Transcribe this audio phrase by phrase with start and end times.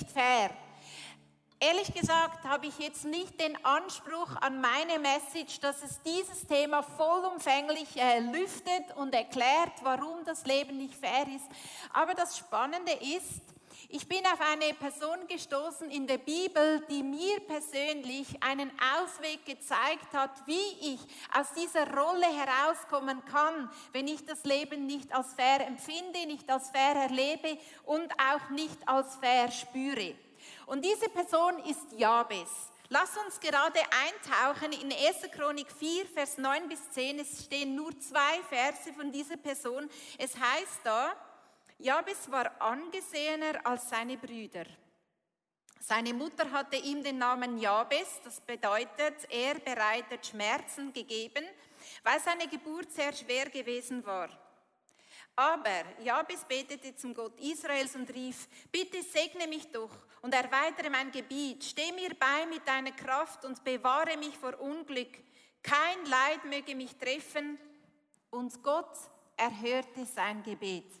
[0.00, 0.50] Nicht fair?
[1.58, 6.82] Ehrlich gesagt habe ich jetzt nicht den Anspruch an meine Message, dass es dieses Thema
[6.82, 11.44] vollumfänglich äh, lüftet und erklärt, warum das Leben nicht fair ist.
[11.92, 13.42] Aber das Spannende ist,
[13.92, 20.12] ich bin auf eine Person gestoßen in der Bibel, die mir persönlich einen Ausweg gezeigt
[20.12, 21.00] hat, wie ich
[21.36, 26.70] aus dieser Rolle herauskommen kann, wenn ich das Leben nicht als fair empfinde, nicht als
[26.70, 30.14] fair erlebe und auch nicht als fair spüre.
[30.66, 32.70] Und diese Person ist Jabes.
[32.88, 35.30] Lass uns gerade eintauchen in 1.
[35.32, 37.20] Chronik 4, Vers 9 bis 10.
[37.20, 39.88] Es stehen nur zwei Verse von dieser Person.
[40.18, 41.14] Es heißt da,
[41.82, 44.66] Jabes war angesehener als seine Brüder.
[45.80, 51.44] Seine Mutter hatte ihm den Namen Jabes, das bedeutet, er bereitet Schmerzen gegeben,
[52.02, 54.28] weil seine Geburt sehr schwer gewesen war.
[55.34, 61.10] Aber Jabes betete zum Gott Israels und rief, bitte segne mich doch und erweitere mein
[61.10, 65.16] Gebiet, steh mir bei mit deiner Kraft und bewahre mich vor Unglück.
[65.62, 67.58] Kein Leid möge mich treffen.
[68.30, 68.96] Und Gott
[69.36, 70.92] erhörte sein Gebet.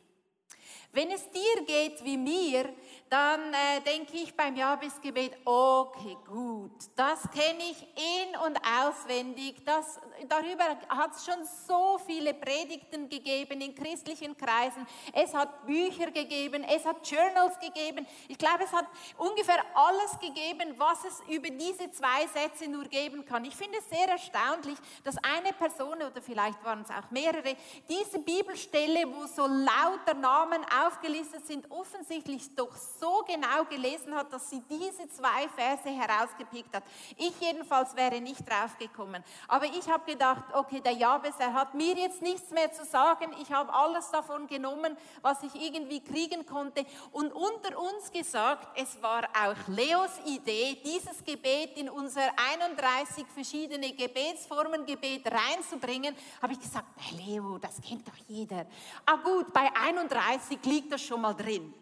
[0.92, 2.68] Wenn es dir geht wie mir,
[3.08, 9.64] dann äh, denke ich beim Jabesgebet, okay, gut, das kenne ich in- und auswendig.
[9.64, 14.86] Das, darüber hat es schon so viele Predigten gegeben in christlichen Kreisen.
[15.12, 18.06] Es hat Bücher gegeben, es hat Journals gegeben.
[18.28, 18.86] Ich glaube, es hat
[19.18, 23.44] ungefähr alles gegeben, was es über diese zwei Sätze nur geben kann.
[23.44, 27.56] Ich finde es sehr erstaunlich, dass eine Person, oder vielleicht waren es auch mehrere,
[27.88, 34.50] diese Bibelstelle, wo so lauter Namen aufgelistet sind, offensichtlich doch so genau gelesen hat, dass
[34.50, 36.84] sie diese zwei Verse herausgepickt hat.
[37.16, 39.22] Ich jedenfalls wäre nicht drauf gekommen.
[39.48, 43.34] Aber ich habe gedacht, okay, der Jabes, er hat mir jetzt nichts mehr zu sagen.
[43.40, 46.84] Ich habe alles davon genommen, was ich irgendwie kriegen konnte.
[47.12, 53.92] Und unter uns gesagt, es war auch Leos Idee, dieses Gebet in unser 31 verschiedene
[53.92, 58.66] Gebetsformen Gebet reinzubringen, habe ich gesagt, Leo, das kennt doch jeder.
[59.06, 61.74] Ah gut, bei 31 liegt das schon mal drin.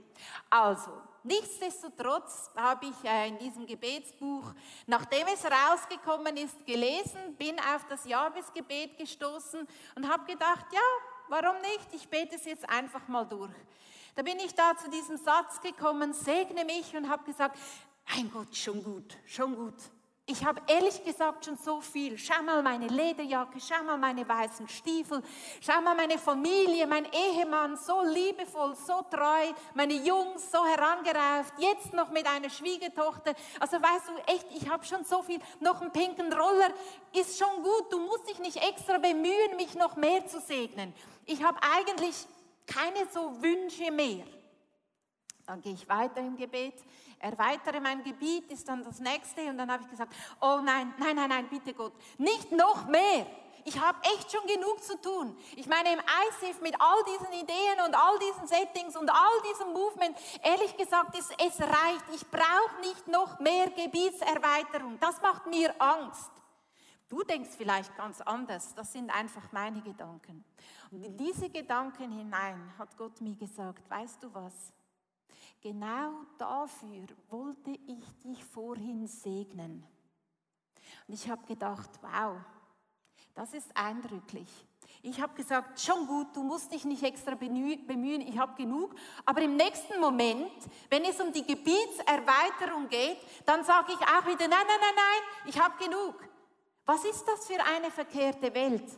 [0.50, 0.90] Also,
[1.22, 4.52] nichtsdestotrotz habe ich äh, in diesem Gebetsbuch,
[4.86, 10.80] nachdem es rausgekommen ist, gelesen, bin auf das Jahresgebet gestoßen und habe gedacht, ja,
[11.28, 11.92] warum nicht?
[11.92, 13.54] Ich bete es jetzt einfach mal durch.
[14.14, 17.56] Da bin ich da zu diesem Satz gekommen, segne mich und habe gesagt,
[18.14, 19.76] mein Gott, schon gut, schon gut.
[20.30, 22.18] Ich habe ehrlich gesagt schon so viel.
[22.18, 25.22] Schau mal meine Lederjacke, schau mal meine weißen Stiefel,
[25.58, 31.94] schau mal meine Familie, mein Ehemann, so liebevoll, so treu, meine Jungs so herangereift, jetzt
[31.94, 33.32] noch mit einer Schwiegertochter.
[33.58, 35.40] Also weißt du, echt, ich habe schon so viel.
[35.60, 36.74] Noch einen pinken Roller
[37.14, 37.90] ist schon gut.
[37.90, 40.92] Du musst dich nicht extra bemühen, mich noch mehr zu segnen.
[41.24, 42.26] Ich habe eigentlich
[42.66, 44.26] keine so Wünsche mehr.
[45.48, 46.74] Dann gehe ich weiter im Gebet
[47.20, 49.42] erweitere mein Gebiet, ist dann das nächste.
[49.48, 53.26] Und dann habe ich gesagt, oh nein, nein, nein, nein, bitte Gott, nicht noch mehr.
[53.64, 55.36] Ich habe echt schon genug zu tun.
[55.56, 59.72] Ich meine, im ICF mit all diesen Ideen und all diesen Settings und all diesem
[59.74, 62.04] Movement, ehrlich gesagt, ist, es reicht.
[62.14, 64.98] Ich brauche nicht noch mehr Gebietserweiterung.
[65.00, 66.30] Das macht mir Angst.
[67.10, 68.74] Du denkst vielleicht ganz anders.
[68.74, 70.44] Das sind einfach meine Gedanken.
[70.90, 74.72] Und in diese Gedanken hinein hat Gott mir gesagt, weißt du was?
[75.60, 79.84] Genau dafür wollte ich dich vorhin segnen.
[81.06, 82.36] Und ich habe gedacht, wow,
[83.34, 84.48] das ist eindrücklich.
[85.02, 88.94] Ich habe gesagt, schon gut, du musst dich nicht extra bemühen, ich habe genug.
[89.24, 90.52] Aber im nächsten Moment,
[90.90, 95.46] wenn es um die Gebietserweiterung geht, dann sage ich auch wieder, nein, nein, nein, nein,
[95.46, 96.28] ich habe genug.
[96.84, 98.90] Was ist das für eine verkehrte Welt?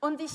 [0.00, 0.32] Und ich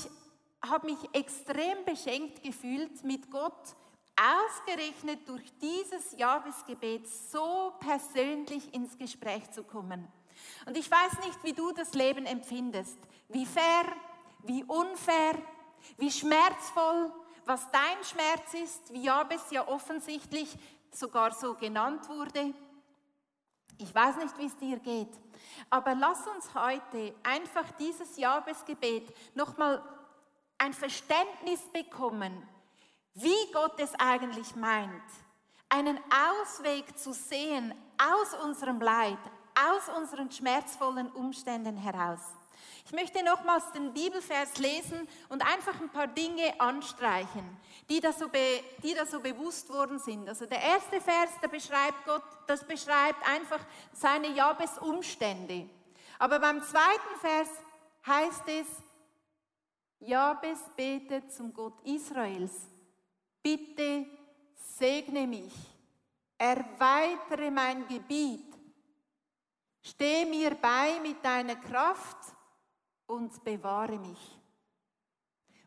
[0.68, 3.76] habe mich extrem beschenkt gefühlt, mit Gott
[4.16, 10.06] ausgerechnet durch dieses Jahresgebet so persönlich ins Gespräch zu kommen.
[10.66, 12.98] Und ich weiß nicht, wie du das Leben empfindest,
[13.28, 13.84] wie fair,
[14.42, 15.34] wie unfair,
[15.98, 17.12] wie schmerzvoll,
[17.44, 20.56] was dein Schmerz ist, wie Jabes ja offensichtlich
[20.90, 22.54] sogar so genannt wurde.
[23.78, 25.10] Ich weiß nicht, wie es dir geht,
[25.68, 29.82] aber lass uns heute einfach dieses Jabesgebet nochmal
[30.58, 32.48] ein Verständnis bekommen,
[33.14, 34.90] wie Gott es eigentlich meint,
[35.68, 35.98] einen
[36.42, 39.18] Ausweg zu sehen aus unserem Leid,
[39.54, 42.20] aus unseren schmerzvollen Umständen heraus.
[42.86, 47.56] Ich möchte nochmals den Bibelvers lesen und einfach ein paar Dinge anstreichen,
[47.88, 50.28] die da so, be, die da so bewusst worden sind.
[50.28, 53.60] Also der erste Vers, der beschreibt Gott, das beschreibt einfach
[53.92, 55.68] seine Jabes-Umstände.
[56.18, 57.48] Aber beim zweiten Vers
[58.06, 58.66] heißt es,
[60.00, 62.73] Jabes betet zum Gott Israels
[63.44, 64.06] bitte
[64.54, 65.52] segne mich,
[66.38, 68.56] erweitere mein Gebiet,
[69.82, 72.34] steh mir bei mit deiner Kraft
[73.06, 74.40] und bewahre mich.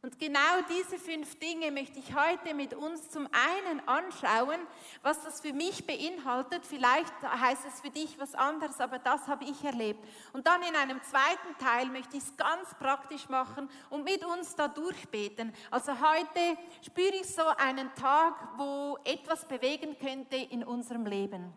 [0.08, 4.58] Und genau diese fünf Dinge möchte ich heute mit uns zum einen anschauen,
[5.02, 6.66] was das für mich beinhaltet.
[6.66, 10.02] Vielleicht heißt es für dich was anderes, aber das habe ich erlebt.
[10.32, 14.56] Und dann in einem zweiten Teil möchte ich es ganz praktisch machen und mit uns
[14.56, 15.54] da durchbeten.
[15.72, 21.52] Also heute spüre ich so einen Tag, wo etwas bewegen könnte in unserem Leben.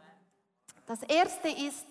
[0.86, 1.86] Das erste ist,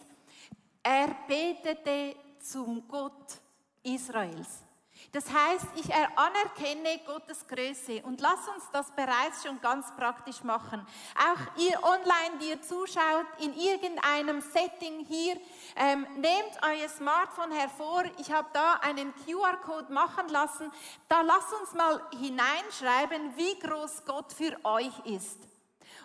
[0.83, 3.39] er betete zum Gott
[3.81, 4.65] Israels.
[5.11, 10.85] Das heißt, ich anerkenne Gottes Größe und lass uns das bereits schon ganz praktisch machen.
[11.17, 15.37] Auch ihr online, die ihr zuschaut, in irgendeinem Setting hier,
[15.75, 18.03] ähm, nehmt euer Smartphone hervor.
[18.19, 20.71] Ich habe da einen QR-Code machen lassen.
[21.07, 25.48] Da lasst uns mal hineinschreiben, wie groß Gott für euch ist.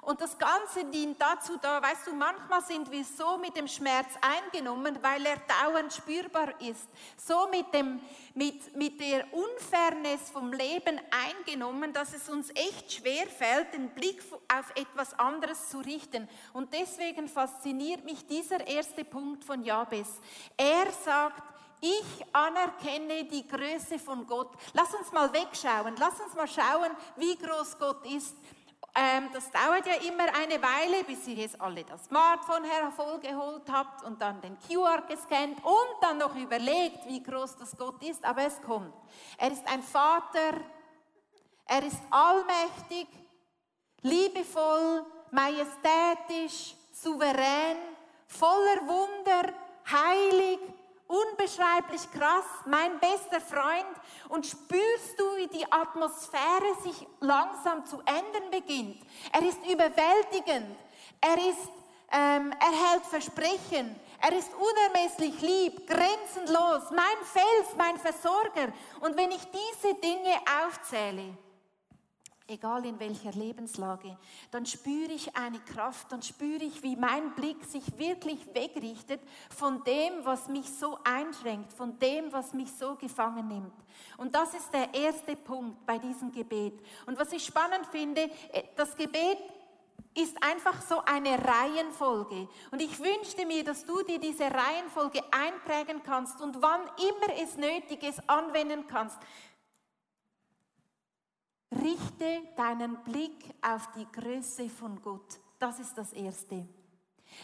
[0.04, 4.08] Und das Ganze dient dazu da, weißt du, manchmal sind wir so mit dem Schmerz
[4.20, 6.88] eingenommen, weil er dauernd spürbar ist.
[7.16, 8.00] So mit, dem,
[8.34, 14.22] mit, mit der Unfairness vom Leben eingenommen, dass es uns echt schwer fällt, den Blick
[14.54, 16.28] auf etwas anderes zu richten.
[16.52, 20.08] Und deswegen fasziniert mich dieser erste Punkt von Jabes.
[20.58, 21.42] Er sagt,
[21.80, 24.52] ich anerkenne die Größe von Gott.
[24.72, 25.94] Lass uns mal wegschauen.
[25.98, 28.34] Lass uns mal schauen, wie groß Gott ist.
[28.96, 34.04] Ähm, das dauert ja immer eine Weile, bis ihr jetzt alle das Smartphone hervorgeholt habt
[34.04, 38.24] und dann den QR gescannt und dann noch überlegt, wie groß das Gott ist.
[38.24, 38.94] Aber es kommt.
[39.36, 40.60] Er ist ein Vater,
[41.66, 43.08] er ist allmächtig,
[44.02, 47.78] liebevoll, majestätisch, souverän,
[48.28, 49.52] voller Wunder,
[49.90, 50.60] heilig,
[51.06, 53.96] unbeschreiblich krass, mein bester Freund.
[54.28, 59.02] Und spürst du, wie die Atmosphäre sich langsam zu ändern beginnt?
[59.32, 60.76] Er ist überwältigend.
[61.20, 61.70] Er ist,
[62.12, 63.98] ähm, er hält Versprechen.
[64.20, 68.72] Er ist unermesslich lieb, grenzenlos, mein Fels, mein Versorger.
[69.00, 70.34] Und wenn ich diese Dinge
[70.66, 71.36] aufzähle,
[72.46, 74.16] egal in welcher Lebenslage,
[74.50, 79.20] dann spüre ich eine Kraft, dann spüre ich, wie mein Blick sich wirklich wegrichtet
[79.50, 83.72] von dem, was mich so einschränkt, von dem, was mich so gefangen nimmt.
[84.18, 86.74] Und das ist der erste Punkt bei diesem Gebet.
[87.06, 89.38] Und was ich spannend finde, äh, das Gebet
[90.16, 92.48] ist einfach so eine Reihenfolge.
[92.70, 97.56] Und ich wünschte mir, dass du dir diese Reihenfolge einprägen kannst und wann immer es
[97.56, 99.18] nötig ist, anwenden kannst.
[101.82, 105.38] Richte deinen Blick auf die Größe von Gott.
[105.58, 106.66] Das ist das Erste.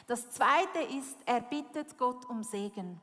[0.06, 3.00] Das Zweite ist, er bittet Gott um Segen.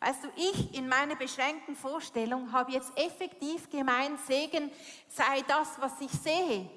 [0.00, 4.70] Weißt du, ich in meiner beschränkten Vorstellung habe jetzt effektiv gemeint, Segen
[5.08, 6.68] sei das, was ich sehe.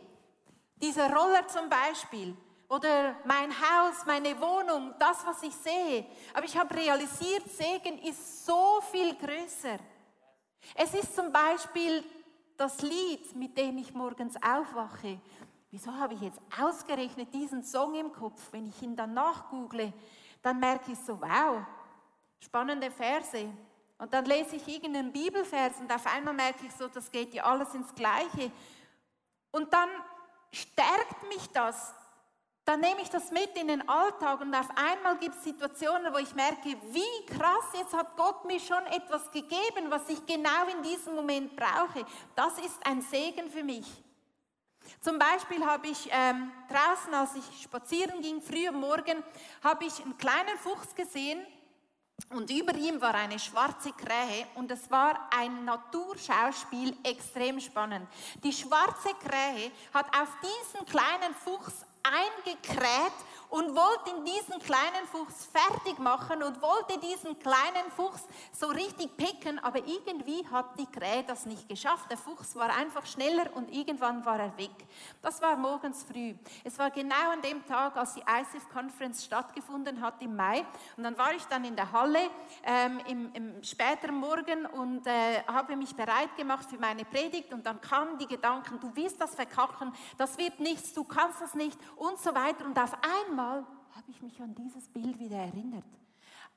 [0.75, 2.35] Dieser Roller zum Beispiel
[2.69, 6.05] oder mein Haus, meine Wohnung, das, was ich sehe.
[6.33, 9.79] Aber ich habe realisiert, Segen ist so viel größer.
[10.75, 12.03] Es ist zum Beispiel
[12.57, 15.19] das Lied, mit dem ich morgens aufwache,
[15.69, 18.41] wieso habe ich jetzt ausgerechnet diesen Song im Kopf?
[18.51, 19.93] Wenn ich ihn dann nachgoogle,
[20.41, 21.63] dann merke ich so, wow,
[22.39, 23.48] spannende Verse.
[24.00, 27.43] Und dann lese ich irgendeinen Bibelvers und auf einmal merke ich so, das geht ja
[27.43, 28.51] alles ins Gleiche.
[29.51, 29.89] Und dann
[30.51, 31.93] stärkt mich das,
[32.67, 36.17] dann nehme ich das mit in den Alltag und auf einmal gibt es Situationen, wo
[36.17, 40.83] ich merke, wie krass, jetzt hat Gott mir schon etwas gegeben, was ich genau in
[40.83, 42.05] diesem Moment brauche.
[42.36, 43.86] Das ist ein Segen für mich.
[45.00, 49.24] Zum Beispiel habe ich ähm, draußen, als ich spazieren ging, früh am Morgen,
[49.63, 51.39] habe ich einen kleinen Fuchs gesehen
[52.31, 58.09] und über ihm war eine schwarze Krähe und es war ein Naturschauspiel extrem spannend.
[58.43, 63.13] Die schwarze Krähe hat auf diesen kleinen Fuchs eingekräht
[63.50, 69.60] und wollte diesen kleinen Fuchs fertig machen und wollte diesen kleinen Fuchs so richtig picken,
[69.60, 72.10] aber irgendwie hat die Krähe das nicht geschafft.
[72.10, 74.72] Der Fuchs war einfach schneller und irgendwann war er weg.
[75.22, 76.34] Das war morgens früh.
[76.63, 80.66] Es war genau an dem Tag, als die ICF Conference stattgefunden hat im Mai.
[80.98, 82.30] Und dann war ich dann in der Halle
[82.63, 87.66] ähm, im, im späteren Morgen und äh, habe mich bereit gemacht für meine Predigt und
[87.66, 91.80] dann kamen die Gedanken, du wirst das verkacken, das wird nichts, du kannst das nicht
[91.96, 92.66] und so weiter.
[92.66, 95.86] Und auf einmal habe ich mich an dieses Bild wieder erinnert.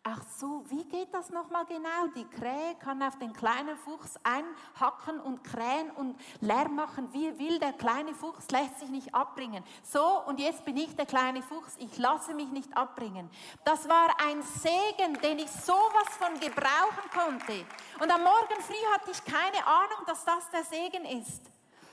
[0.02, 2.06] Ach so, wie geht das nochmal genau?
[2.16, 7.58] Die Krähe kann auf den kleinen Fuchs einhacken und krähen und Lärm machen, wie will.
[7.58, 9.62] Der kleine Fuchs lässt sich nicht abbringen.
[9.82, 13.28] So, und jetzt bin ich der kleine Fuchs, ich lasse mich nicht abbringen.
[13.66, 17.66] Das war ein Segen, den ich sowas von gebrauchen konnte.
[18.00, 21.42] Und am Morgen früh hatte ich keine Ahnung, dass das der Segen ist.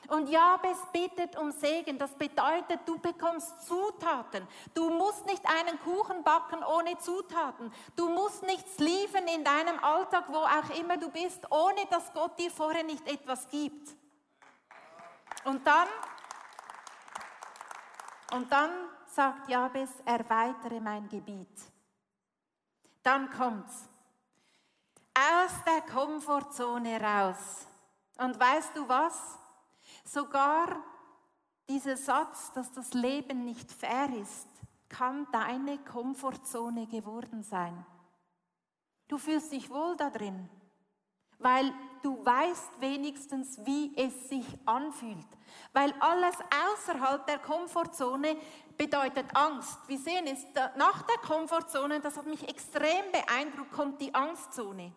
[0.07, 1.97] Und Jabes bittet um Segen.
[1.97, 4.47] Das bedeutet, du bekommst Zutaten.
[4.73, 7.73] Du musst nicht einen Kuchen backen ohne Zutaten.
[7.95, 12.39] Du musst nichts liefern in deinem Alltag, wo auch immer du bist, ohne dass Gott
[12.39, 13.95] dir vorher nicht etwas gibt.
[15.43, 15.87] Und dann,
[18.31, 18.71] und dann
[19.07, 21.59] sagt Jabes, erweitere mein Gebiet.
[23.03, 23.89] Dann kommt's.
[25.13, 27.65] Aus der Komfortzone raus.
[28.17, 29.37] Und weißt du was?
[30.07, 30.81] Sogar
[31.67, 34.47] dieser Satz, dass das Leben nicht fair ist,
[34.87, 37.85] kann deine Komfortzone geworden sein.
[39.09, 40.49] Du fühlst dich wohl da drin,
[41.39, 41.73] weil
[42.03, 45.27] du weißt wenigstens, wie es sich anfühlt.
[45.73, 46.35] Weil alles
[46.73, 48.37] außerhalb der Komfortzone
[48.77, 49.77] bedeutet Angst.
[49.87, 50.45] Wir sehen es,
[50.77, 54.93] nach der Komfortzone, das hat mich extrem beeindruckt, kommt die Angstzone.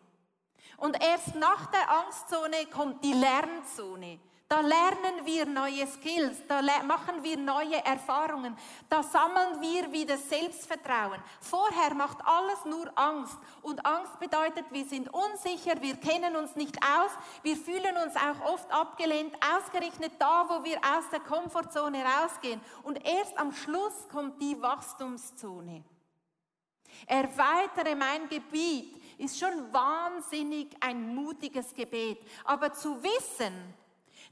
[0.76, 4.20] Und erst nach der Angstzone kommt die Lernzone.
[4.50, 11.22] Da lernen wir neue Skills, da machen wir neue Erfahrungen, da sammeln wir wieder Selbstvertrauen.
[11.40, 16.76] Vorher macht alles nur Angst und Angst bedeutet, wir sind unsicher, wir kennen uns nicht
[16.82, 17.12] aus,
[17.44, 22.60] wir fühlen uns auch oft abgelehnt, ausgerechnet da, wo wir aus der Komfortzone rausgehen.
[22.82, 25.84] Und erst am Schluss kommt die Wachstumszone.
[27.06, 32.18] Erweitere mein Gebiet ist schon wahnsinnig ein mutiges Gebet.
[32.44, 33.78] Aber zu wissen,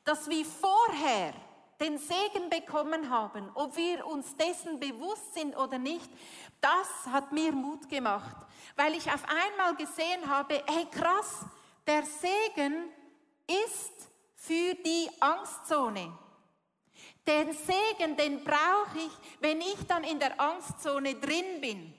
[0.05, 1.35] dass wir vorher
[1.81, 6.11] den Segen bekommen haben, ob wir uns dessen bewusst sind oder nicht,
[6.61, 8.37] das hat mir Mut gemacht,
[8.77, 11.45] weil ich auf einmal gesehen habe, hey krass,
[11.87, 12.91] der Segen
[13.47, 16.13] ist für die Angstzone.
[17.27, 21.95] Den Segen, den brauche ich, wenn ich dann in der Angstzone drin bin.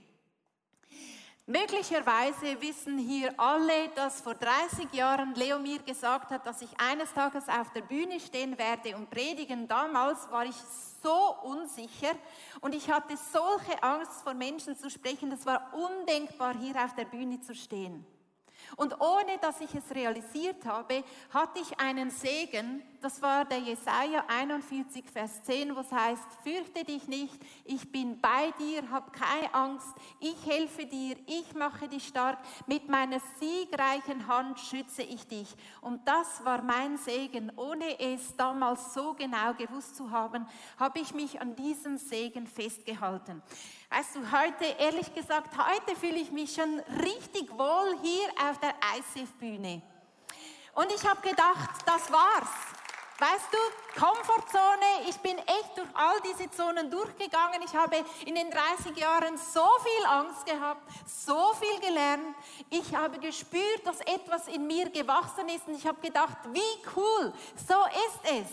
[1.49, 7.11] Möglicherweise wissen hier alle, dass vor 30 Jahren Leo mir gesagt hat, dass ich eines
[7.11, 9.67] Tages auf der Bühne stehen werde und predigen.
[9.67, 10.55] Damals war ich
[11.01, 12.11] so unsicher
[12.61, 17.05] und ich hatte solche Angst vor Menschen zu sprechen, das war undenkbar, hier auf der
[17.05, 18.05] Bühne zu stehen.
[18.75, 22.83] Und ohne dass ich es realisiert habe, hatte ich einen Segen.
[23.01, 28.19] Das war der Jesaja 41, Vers 10, wo es heißt: Fürchte dich nicht, ich bin
[28.19, 29.87] bei dir, hab keine Angst,
[30.19, 35.47] ich helfe dir, ich mache dich stark, mit meiner siegreichen Hand schütze ich dich.
[35.81, 37.51] Und das war mein Segen.
[37.55, 40.47] Ohne es damals so genau gewusst zu haben,
[40.77, 43.41] habe ich mich an diesem Segen festgehalten.
[43.91, 48.75] Weißt du, heute, ehrlich gesagt, heute fühle ich mich schon richtig wohl hier auf der
[48.97, 49.81] ICF-Bühne.
[50.75, 52.49] Und ich habe gedacht, das war's.
[53.17, 57.61] Weißt du, Komfortzone, ich bin echt durch all diese Zonen durchgegangen.
[57.65, 62.35] Ich habe in den 30 Jahren so viel Angst gehabt, so viel gelernt.
[62.69, 66.61] Ich habe gespürt, dass etwas in mir gewachsen ist und ich habe gedacht, wie
[66.95, 67.33] cool,
[67.67, 67.75] so
[68.07, 68.47] ist es.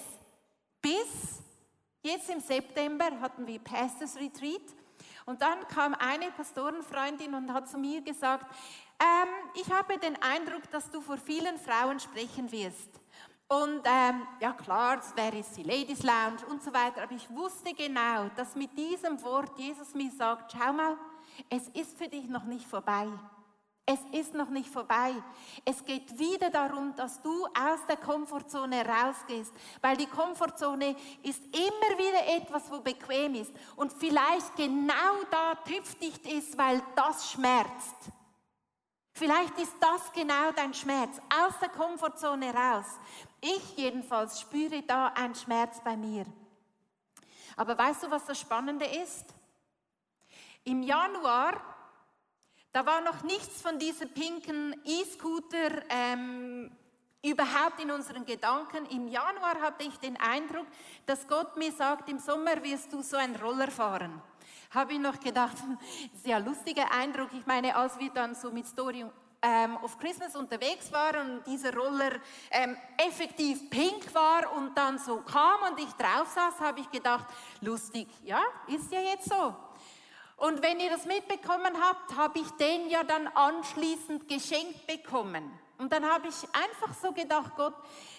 [0.81, 1.43] Bis
[2.03, 4.63] jetzt im September hatten wir Pastors Retreat
[5.27, 8.47] und dann kam eine Pastorenfreundin und hat zu mir gesagt,
[8.99, 13.01] ähm, ich habe den Eindruck, dass du vor vielen Frauen sprechen wirst.
[13.49, 17.73] Und ähm, ja klar, das wäre die Ladies Lounge und so weiter, aber ich wusste
[17.75, 20.97] genau, dass mit diesem Wort Jesus mir sagt, schau mal,
[21.49, 23.07] es ist für dich noch nicht vorbei.
[23.89, 25.15] Es ist noch nicht vorbei.
[25.65, 31.97] Es geht wieder darum, dass du aus der Komfortzone rausgehst, weil die Komfortzone ist immer
[31.97, 37.95] wieder etwas, wo bequem ist und vielleicht genau da tüftigt ist, weil das schmerzt.
[39.13, 42.87] Vielleicht ist das genau dein Schmerz, aus der Komfortzone raus.
[43.41, 46.27] Ich jedenfalls spüre da einen Schmerz bei mir.
[47.57, 49.27] Aber weißt du, was das Spannende ist?
[50.65, 51.76] Im Januar
[52.73, 56.71] da war noch nichts von diesem pinken E-Scooter ähm,
[57.23, 58.87] überhaupt in unseren Gedanken.
[58.87, 60.67] Im Januar hatte ich den Eindruck,
[61.07, 64.23] dass Gott mir sagt, im Sommer wirst du so einen Roller fahren.
[64.71, 65.57] Habe ich noch gedacht,
[66.25, 67.31] sehr lustiger Eindruck.
[67.33, 69.05] Ich meine, als wir dann so mit Story
[69.43, 72.13] ähm, of Christmas unterwegs waren und dieser Roller
[72.51, 77.27] ähm, effektiv pink war und dann so kam und ich drauf saß, habe ich gedacht,
[77.61, 79.55] lustig, ja, ist ja jetzt so.
[80.37, 85.51] Und wenn ihr das mitbekommen habt, habe ich den ja dann anschließend geschenkt bekommen.
[85.79, 87.75] Und dann habe ich einfach so gedacht, Gott,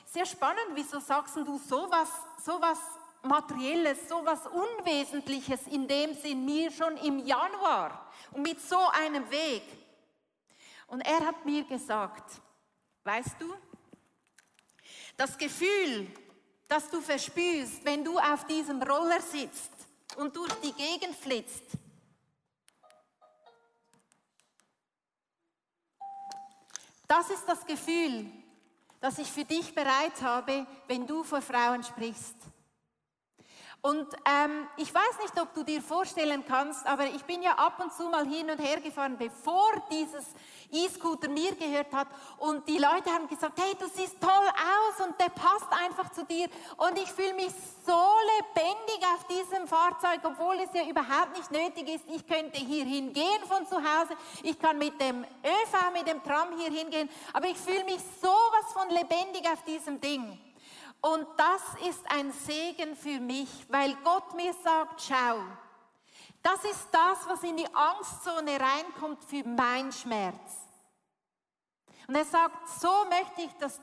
[0.06, 2.10] sehr spannend, wieso sagst du sowas,
[2.44, 2.80] sowas
[3.24, 9.64] Materielles, sowas Unwesentliches in dem Sinn mir schon im Januar und mit so einem Weg.
[10.88, 12.42] Und er hat mir gesagt,
[13.04, 13.54] weißt du,
[15.18, 16.08] das Gefühl,
[16.68, 19.72] das du verspürst, wenn du auf diesem Roller sitzt
[20.16, 21.78] und durch die Gegend flitzt,
[27.08, 28.26] Das ist das Gefühl,
[29.00, 32.36] das ich für dich bereit habe, wenn du vor Frauen sprichst.
[33.88, 37.82] Und ähm, ich weiß nicht, ob du dir vorstellen kannst, aber ich bin ja ab
[37.82, 40.26] und zu mal hin und her gefahren, bevor dieses
[40.74, 42.10] E-Scooter mir gehört hat.
[42.38, 46.26] Und die Leute haben gesagt, hey, du siehst toll aus und der passt einfach zu
[46.26, 46.50] dir.
[46.76, 47.54] Und ich fühle mich
[47.86, 48.04] so
[48.36, 52.04] lebendig auf diesem Fahrzeug, obwohl es ja überhaupt nicht nötig ist.
[52.14, 54.18] Ich könnte hier hingehen von zu Hause.
[54.44, 57.10] Ich kann mit dem ÖV, mit dem Tram hier hingehen.
[57.32, 60.38] Aber ich fühle mich sowas von lebendig auf diesem Ding.
[61.02, 65.42] Und das ist ein Segen für mich, weil Gott mir sagt, schau,
[66.42, 70.68] das ist das, was in die Angstzone reinkommt für mein Schmerz.
[72.08, 73.82] Und er sagt, so möchte ich, dass,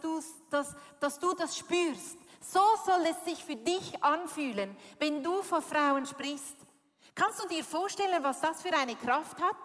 [0.50, 2.16] dass, dass du das spürst.
[2.40, 6.56] So soll es sich für dich anfühlen, wenn du vor Frauen sprichst.
[7.14, 9.56] Kannst du dir vorstellen, was das für eine Kraft hat?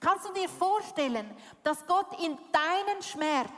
[0.00, 3.50] Kannst du dir vorstellen, dass Gott in deinen Schmerz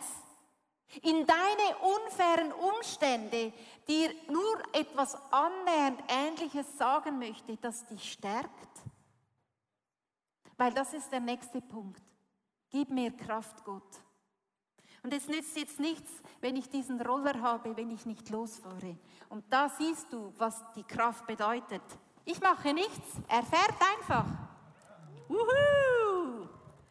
[1.02, 3.52] in deine unfairen Umstände
[3.86, 8.50] dir nur etwas annähernd Ähnliches sagen möchte, das dich stärkt?
[10.56, 12.02] Weil das ist der nächste Punkt.
[12.70, 14.02] Gib mir Kraft, Gott.
[15.02, 18.98] Und es nützt jetzt nichts, wenn ich diesen Roller habe, wenn ich nicht losfahre.
[19.28, 21.82] Und da siehst du, was die Kraft bedeutet.
[22.24, 24.26] Ich mache nichts, er fährt einfach.
[25.28, 25.87] Wuhu!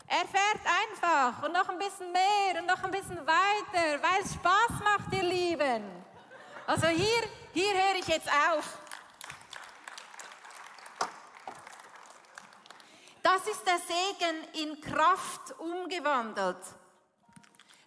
[0.07, 4.33] Er fährt einfach und noch ein bisschen mehr und noch ein bisschen weiter, weil es
[4.33, 5.83] Spaß macht, ihr Lieben.
[6.65, 7.23] Also hier,
[7.53, 8.79] hier höre ich jetzt auf.
[13.21, 16.63] Das ist der Segen in Kraft umgewandelt.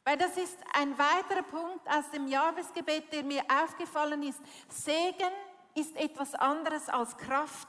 [0.05, 4.41] Weil das ist ein weiterer Punkt aus dem Jahresgebet, der mir aufgefallen ist.
[4.69, 5.33] Segen
[5.75, 7.69] ist etwas anderes als Kraft.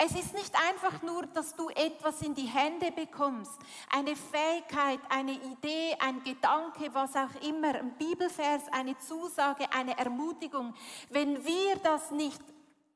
[0.00, 3.58] Es ist nicht einfach nur, dass du etwas in die Hände bekommst,
[3.90, 10.72] eine Fähigkeit, eine Idee, ein Gedanke, was auch immer, ein Bibelvers, eine Zusage, eine Ermutigung.
[11.10, 12.40] Wenn wir das nicht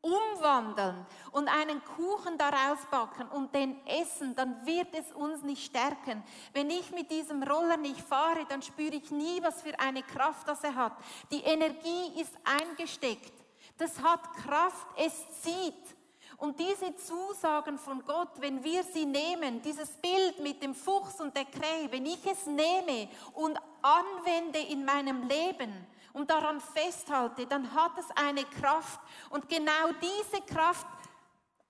[0.01, 6.23] umwandeln und einen Kuchen daraus backen und den essen, dann wird es uns nicht stärken.
[6.53, 10.47] Wenn ich mit diesem Roller nicht fahre, dann spüre ich nie, was für eine Kraft
[10.47, 10.93] das er hat.
[11.33, 13.33] Die Energie ist eingesteckt.
[13.77, 15.97] Das hat Kraft, es zieht.
[16.43, 21.37] Und diese Zusagen von Gott, wenn wir sie nehmen, dieses Bild mit dem Fuchs und
[21.37, 27.73] der Krähe, wenn ich es nehme und anwende in meinem Leben und daran festhalte, dann
[27.73, 28.99] hat es eine Kraft.
[29.31, 30.85] Und genau diese Kraft,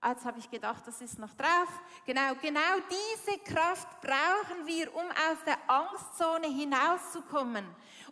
[0.01, 1.69] als habe ich gedacht, das ist noch drauf,
[2.07, 2.59] genau, genau
[2.89, 7.63] diese Kraft brauchen wir, um aus der Angstzone hinauszukommen,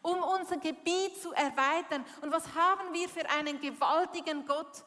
[0.04, 2.06] um unser Gebiet zu erweitern.
[2.22, 4.86] Und was haben wir für einen gewaltigen Gott?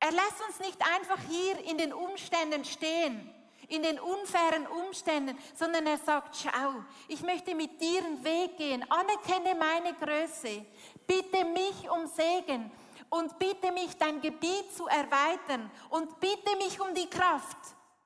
[0.00, 3.30] Er lässt uns nicht einfach hier in den Umständen stehen,
[3.68, 8.84] in den unfairen Umständen, sondern er sagt, schau, ich möchte mit dir einen Weg gehen,
[8.90, 10.64] anerkenne meine Größe,
[11.06, 12.70] bitte mich um Segen
[13.10, 17.58] und bitte mich, dein Gebiet zu erweitern und bitte mich um die Kraft.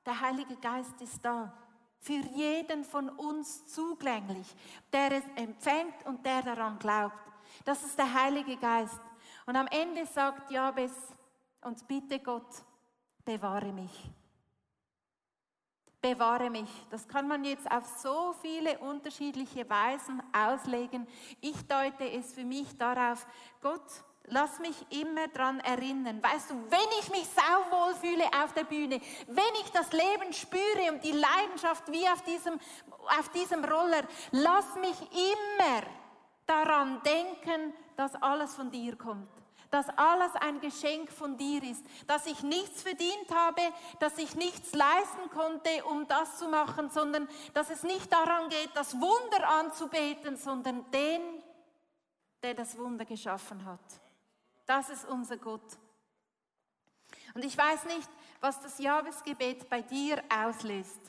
[0.05, 1.51] Der Heilige Geist ist da,
[1.99, 4.47] für jeden von uns zugänglich,
[4.91, 7.15] der es empfängt und der daran glaubt.
[7.63, 8.99] Das ist der Heilige Geist.
[9.45, 10.91] Und am Ende sagt Jabes,
[11.65, 12.63] und bitte Gott,
[13.25, 14.09] bewahre mich.
[15.99, 16.69] Bewahre mich.
[16.91, 21.07] Das kann man jetzt auf so viele unterschiedliche Weisen auslegen.
[21.41, 23.25] Ich deute es für mich darauf,
[23.59, 23.81] Gott,
[24.25, 26.21] lass mich immer daran erinnern.
[26.21, 30.91] Weißt du, wenn ich mich sauwohl fühle auf der Bühne, wenn ich das Leben spüre
[30.91, 32.59] und die Leidenschaft wie auf diesem,
[33.19, 35.81] auf diesem Roller, lass mich immer
[36.45, 39.44] daran denken, dass alles von dir kommt
[39.75, 43.61] dass alles ein Geschenk von dir ist, dass ich nichts verdient habe,
[43.99, 48.69] dass ich nichts leisten konnte, um das zu machen, sondern dass es nicht daran geht,
[48.73, 51.21] das Wunder anzubeten, sondern den,
[52.41, 53.81] der das Wunder geschaffen hat.
[54.65, 55.77] Das ist unser Gott.
[57.33, 58.09] Und ich weiß nicht,
[58.39, 61.01] was das Jahresgebet bei dir auslöst,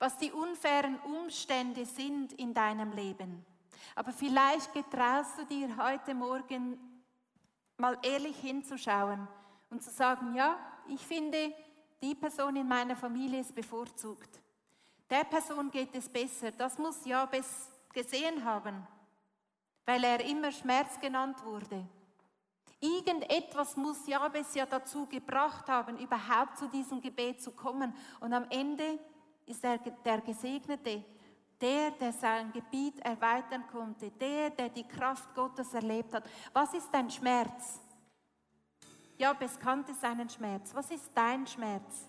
[0.00, 3.46] was die unfairen Umstände sind in deinem Leben.
[3.94, 6.90] Aber vielleicht getraust du dir heute Morgen
[7.76, 9.26] mal ehrlich hinzuschauen
[9.70, 10.58] und zu sagen, ja,
[10.88, 11.52] ich finde,
[12.02, 14.40] die Person in meiner Familie ist bevorzugt.
[15.10, 16.50] Der Person geht es besser.
[16.50, 18.86] Das muss Jabes gesehen haben,
[19.84, 21.86] weil er immer Schmerz genannt wurde.
[22.80, 27.94] Irgendetwas muss Jabes ja dazu gebracht haben, überhaupt zu diesem Gebet zu kommen.
[28.20, 28.98] Und am Ende
[29.46, 31.02] ist er der Gesegnete,
[31.64, 36.24] der, der sein Gebiet erweitern konnte, der, der die Kraft Gottes erlebt hat.
[36.52, 37.80] Was ist dein Schmerz?
[39.16, 40.74] Ja, es kannte seinen Schmerz.
[40.74, 42.06] Was ist dein Schmerz?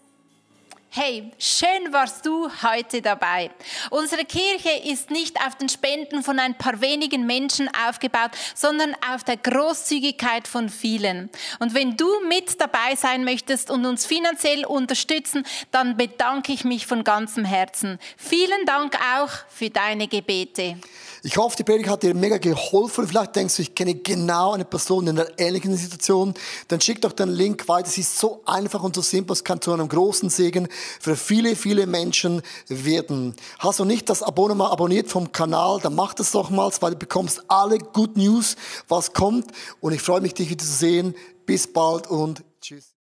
[0.89, 3.52] Hey, schön warst du heute dabei.
[3.89, 9.26] Unsere Kirche ist nicht auf den Spenden von ein paar wenigen Menschen aufgebaut, sondern auf
[9.26, 11.30] der Großzügigkeit von vielen.
[11.60, 16.88] Und wenn du mit dabei sein möchtest und uns finanziell unterstützen, dann bedanke ich mich
[16.88, 18.00] von ganzem Herzen.
[18.15, 20.78] Vielen Dank auch für deine Gebete.
[21.26, 23.08] Ich hoffe, die Predigt hat dir mega geholfen.
[23.08, 26.36] Vielleicht denkst du, ich kenne genau eine Person in einer ähnlichen Situation.
[26.68, 27.88] Dann schick doch den Link weiter.
[27.88, 29.34] Es ist so einfach und so simpel.
[29.34, 30.68] Es kann zu einem großen Segen
[31.00, 33.36] für viele, viele Menschen werden.
[33.58, 36.98] Hast du nicht das Abonnement abonniert vom Kanal, dann mach das doch mal, weil du
[36.98, 38.56] bekommst alle Good News,
[38.88, 39.48] was kommt.
[39.82, 41.16] Und ich freue mich, dich wieder zu sehen.
[41.48, 42.94] Bis bald und tschüss.